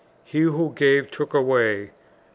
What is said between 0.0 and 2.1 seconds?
He who gave took away. Dr.